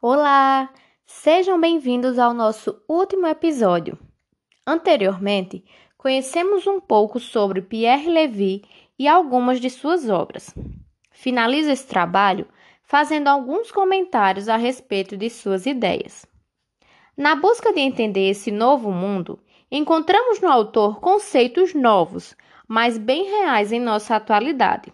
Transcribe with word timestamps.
Olá! 0.00 0.72
Sejam 1.04 1.60
bem-vindos 1.60 2.20
ao 2.20 2.32
nosso 2.32 2.80
último 2.88 3.26
episódio. 3.26 3.98
Anteriormente, 4.64 5.64
conhecemos 5.96 6.68
um 6.68 6.78
pouco 6.78 7.18
sobre 7.18 7.60
Pierre 7.60 8.08
Levy 8.08 8.62
e 8.96 9.08
algumas 9.08 9.60
de 9.60 9.68
suas 9.68 10.08
obras. 10.08 10.54
Finalizo 11.10 11.70
esse 11.72 11.84
trabalho 11.84 12.46
fazendo 12.80 13.26
alguns 13.26 13.72
comentários 13.72 14.48
a 14.48 14.56
respeito 14.56 15.16
de 15.16 15.28
suas 15.28 15.66
ideias. 15.66 16.24
Na 17.16 17.34
busca 17.34 17.72
de 17.72 17.80
entender 17.80 18.30
esse 18.30 18.52
novo 18.52 18.92
mundo, 18.92 19.40
encontramos 19.68 20.40
no 20.40 20.48
autor 20.48 21.00
conceitos 21.00 21.74
novos, 21.74 22.36
mas 22.68 22.96
bem 22.96 23.24
reais 23.24 23.72
em 23.72 23.80
nossa 23.80 24.14
atualidade. 24.14 24.92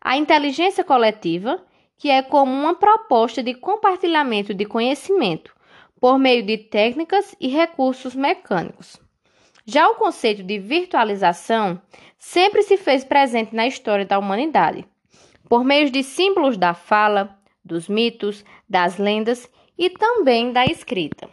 A 0.00 0.16
inteligência 0.16 0.82
coletiva, 0.82 1.62
que 1.98 2.10
é 2.10 2.22
como 2.22 2.52
uma 2.52 2.74
proposta 2.74 3.42
de 3.42 3.54
compartilhamento 3.54 4.52
de 4.52 4.64
conhecimento 4.64 5.54
por 6.00 6.18
meio 6.18 6.42
de 6.42 6.58
técnicas 6.58 7.34
e 7.40 7.48
recursos 7.48 8.14
mecânicos. 8.14 9.00
Já 9.64 9.88
o 9.88 9.96
conceito 9.96 10.42
de 10.42 10.58
virtualização 10.58 11.80
sempre 12.18 12.62
se 12.62 12.76
fez 12.76 13.02
presente 13.02 13.54
na 13.54 13.66
história 13.66 14.04
da 14.04 14.18
humanidade, 14.18 14.86
por 15.48 15.64
meio 15.64 15.90
de 15.90 16.02
símbolos 16.02 16.56
da 16.56 16.74
fala, 16.74 17.36
dos 17.64 17.88
mitos, 17.88 18.44
das 18.68 18.98
lendas 18.98 19.50
e 19.76 19.90
também 19.90 20.52
da 20.52 20.64
escrita. 20.64 21.28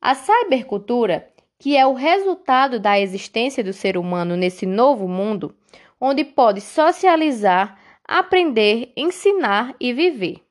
A 0.00 0.14
cybercultura, 0.14 1.28
que 1.58 1.76
é 1.76 1.86
o 1.86 1.92
resultado 1.92 2.80
da 2.80 2.98
existência 2.98 3.62
do 3.62 3.72
ser 3.72 3.98
humano 3.98 4.36
nesse 4.36 4.64
novo 4.64 5.06
mundo, 5.06 5.54
onde 6.00 6.24
pode 6.24 6.62
socializar, 6.62 7.78
aprender, 8.10 8.92
ensinar 8.96 9.76
e 9.78 9.92
viver. 9.92 10.44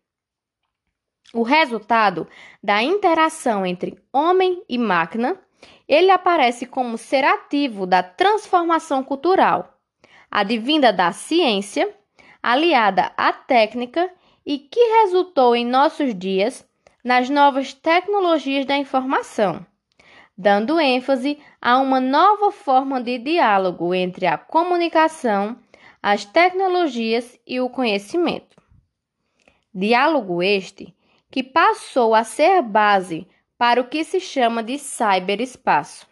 O 1.34 1.44
resultado 1.44 2.26
da 2.64 2.82
interação 2.82 3.66
entre 3.66 4.02
homem 4.14 4.64
e 4.70 4.78
máquina, 4.78 5.38
ele 5.86 6.10
aparece 6.10 6.66
como 6.66 6.98
ser 6.98 7.26
ativo 7.26 7.86
da 7.86 8.02
transformação 8.02 9.04
cultural, 9.04 9.78
advinda 10.32 10.94
da 10.94 11.12
ciência, 11.12 11.94
aliada 12.42 13.12
à 13.18 13.34
técnica 13.34 14.10
e 14.46 14.58
que 14.58 14.80
resultou 15.02 15.54
em 15.54 15.66
nossos 15.66 16.18
dias 16.18 16.66
nas 17.04 17.30
novas 17.30 17.74
tecnologias 17.74 18.66
da 18.66 18.78
informação, 18.78 19.66
dando 20.38 20.80
ênfase 20.80 21.38
a 21.62 21.78
uma 21.78 22.00
nova 22.00 22.54
forma 22.54 23.02
de 23.02 23.18
diálogo 23.18 23.94
entre 23.94 24.28
a 24.28 24.38
comunicação, 24.38 25.58
as 26.02 26.24
tecnologias 26.26 27.38
e 27.46 27.60
o 27.60 27.70
conhecimento. 27.70 28.58
Diálogo 29.74 30.42
este 30.42 30.96
que 31.30 31.44
passou 31.44 32.16
a 32.16 32.24
ser 32.24 32.62
base 32.62 33.28
para 33.58 33.82
o 33.82 33.88
que 33.88 34.02
se 34.04 34.20
chama 34.20 34.62
de 34.64 34.80
cyberespaço. 34.80 36.08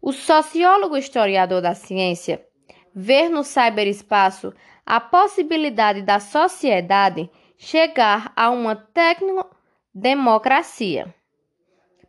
O 0.00 0.12
sociólogo 0.12 0.96
historiador 0.96 1.60
da 1.60 1.74
ciência 1.74 2.44
vê 2.94 3.28
no 3.28 3.42
cyberespaço 3.44 4.54
a 4.84 4.98
possibilidade 4.98 6.02
da 6.02 6.18
sociedade 6.18 7.30
chegar 7.56 8.32
a 8.34 8.50
uma 8.50 8.74
tecnodemocracia. 8.74 11.14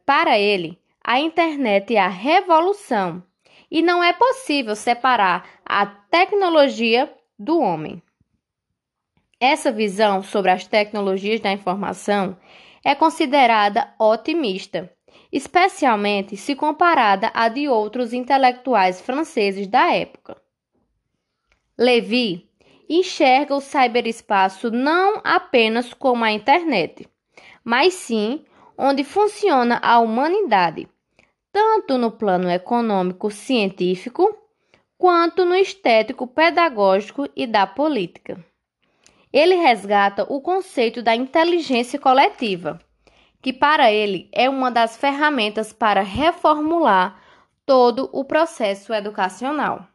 Para 0.05 0.39
ele, 0.39 0.79
a 1.03 1.19
internet 1.19 1.95
é 1.95 1.99
a 1.99 2.07
revolução 2.07 3.21
e 3.69 3.81
não 3.81 4.03
é 4.03 4.13
possível 4.13 4.75
separar 4.75 5.47
a 5.65 5.85
tecnologia 5.85 7.13
do 7.37 7.59
homem. 7.59 8.01
Essa 9.39 9.71
visão 9.71 10.21
sobre 10.21 10.51
as 10.51 10.67
tecnologias 10.67 11.39
da 11.39 11.51
informação 11.51 12.37
é 12.83 12.93
considerada 12.93 13.93
otimista, 13.97 14.91
especialmente 15.31 16.35
se 16.35 16.55
comparada 16.55 17.31
à 17.33 17.47
de 17.47 17.69
outros 17.69 18.13
intelectuais 18.13 18.99
franceses 18.99 19.67
da 19.67 19.93
época. 19.93 20.35
Levi 21.77 22.49
enxerga 22.89 23.55
o 23.55 23.61
ciberespaço 23.61 24.71
não 24.71 25.21
apenas 25.23 25.93
como 25.93 26.25
a 26.25 26.31
internet, 26.31 27.07
mas 27.63 27.93
sim 27.93 28.43
onde 28.77 29.03
funciona 29.03 29.79
a 29.83 29.99
humanidade, 29.99 30.87
tanto 31.51 31.97
no 31.97 32.11
plano 32.11 32.49
econômico 32.49 33.31
científico 33.31 34.37
quanto 34.97 35.45
no 35.45 35.55
estético 35.55 36.27
pedagógico 36.27 37.27
e 37.35 37.47
da 37.47 37.65
política. 37.65 38.43
Ele 39.31 39.55
resgata 39.55 40.23
o 40.23 40.41
conceito 40.41 41.01
da 41.01 41.15
inteligência 41.15 41.99
coletiva, 41.99 42.79
que 43.41 43.53
para 43.53 43.91
ele 43.91 44.27
é 44.31 44.49
uma 44.49 44.69
das 44.69 44.97
ferramentas 44.97 45.71
para 45.71 46.01
reformular 46.01 47.21
todo 47.65 48.09
o 48.11 48.25
processo 48.25 48.93
educacional. 48.93 49.87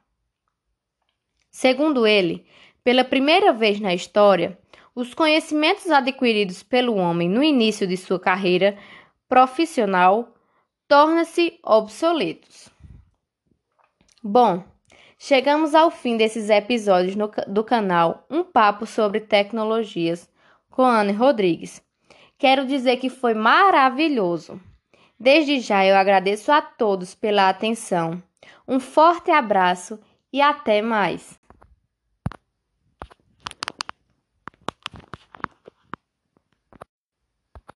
Segundo 1.50 2.06
ele, 2.06 2.46
pela 2.82 3.04
primeira 3.04 3.52
vez 3.52 3.80
na 3.80 3.92
história, 3.92 4.58
os 4.94 5.12
conhecimentos 5.12 5.90
adquiridos 5.90 6.62
pelo 6.62 6.94
homem 6.96 7.28
no 7.28 7.42
início 7.42 7.86
de 7.86 7.96
sua 7.96 8.18
carreira 8.18 8.78
profissional 9.28 10.33
tornam-se 10.88 11.58
obsoletos. 11.62 12.68
Bom, 14.22 14.64
Chegamos 15.26 15.74
ao 15.74 15.90
fim 15.90 16.18
desses 16.18 16.50
episódios 16.50 17.16
no, 17.16 17.30
do 17.46 17.64
canal 17.64 18.26
Um 18.28 18.44
Papo 18.44 18.84
sobre 18.84 19.20
Tecnologias 19.20 20.28
com 20.68 20.82
Anne 20.84 21.12
Rodrigues. 21.12 21.80
Quero 22.36 22.66
dizer 22.66 22.98
que 22.98 23.08
foi 23.08 23.32
maravilhoso. 23.32 24.60
Desde 25.18 25.60
já 25.60 25.86
eu 25.86 25.96
agradeço 25.96 26.52
a 26.52 26.60
todos 26.60 27.14
pela 27.14 27.48
atenção. 27.48 28.22
Um 28.68 28.78
forte 28.78 29.30
abraço 29.30 29.98
e 30.30 30.42
até 30.42 30.82
mais. 30.82 31.40